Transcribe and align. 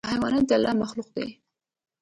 حیوانات 0.11 0.45
د 0.49 0.51
الله 0.57 0.73
مخلوق 0.81 1.07
دي. 1.15 1.27